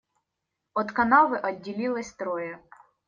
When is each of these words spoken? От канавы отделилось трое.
От 0.81 0.93
канавы 0.99 1.37
отделилось 1.51 2.11
трое. 2.23 2.51